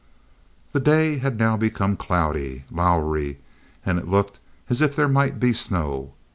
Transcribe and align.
The 0.71 0.79
day 0.79 1.19
had 1.19 1.37
now 1.37 1.57
become 1.57 1.95
cloudy, 1.95 2.63
lowery, 2.71 3.37
and 3.85 3.99
it 3.99 4.07
looked 4.07 4.39
as 4.67 4.81
if 4.81 4.95
there 4.95 5.07
might 5.07 5.39
be 5.39 5.53
snow. 5.53 6.13